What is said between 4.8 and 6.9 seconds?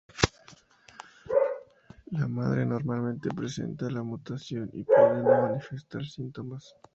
puede o no manifestar síntomas.